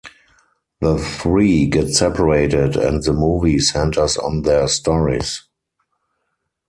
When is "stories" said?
4.67-5.43